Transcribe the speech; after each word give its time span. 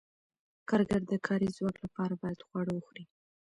کارګر 0.69 1.01
د 1.11 1.13
کاري 1.27 1.47
ځواک 1.57 1.75
لپاره 1.85 2.13
باید 2.21 2.45
خواړه 2.47 2.71
وخوري. 2.73 3.03